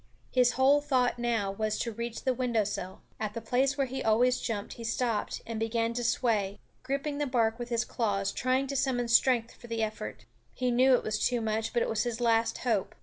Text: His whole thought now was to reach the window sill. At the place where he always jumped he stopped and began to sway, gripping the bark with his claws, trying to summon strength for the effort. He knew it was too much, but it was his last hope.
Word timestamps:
His 0.31 0.53
whole 0.53 0.81
thought 0.81 1.19
now 1.19 1.51
was 1.51 1.77
to 1.77 1.91
reach 1.91 2.23
the 2.23 2.33
window 2.33 2.63
sill. 2.63 3.03
At 3.19 3.35
the 3.35 3.39
place 3.39 3.77
where 3.77 3.85
he 3.85 4.01
always 4.03 4.41
jumped 4.41 4.73
he 4.73 4.83
stopped 4.83 5.43
and 5.45 5.59
began 5.59 5.93
to 5.93 6.03
sway, 6.03 6.57
gripping 6.81 7.19
the 7.19 7.27
bark 7.27 7.59
with 7.59 7.69
his 7.69 7.85
claws, 7.85 8.31
trying 8.31 8.65
to 8.65 8.75
summon 8.75 9.07
strength 9.07 9.53
for 9.53 9.67
the 9.67 9.83
effort. 9.83 10.25
He 10.55 10.71
knew 10.71 10.95
it 10.95 11.03
was 11.03 11.23
too 11.23 11.39
much, 11.39 11.71
but 11.71 11.83
it 11.83 11.87
was 11.89 12.01
his 12.01 12.19
last 12.19 12.57
hope. 12.65 12.95